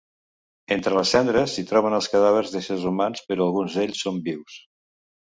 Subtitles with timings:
[0.75, 4.57] Entre les cendres hi troben els cadàvers d'éssers humans, però alguns d'ells són vius.